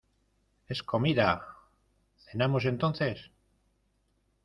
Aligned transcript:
¡es 0.75 0.81
comida!¿ 0.81 1.45
cenamos, 2.17 2.65
entonces? 2.65 3.29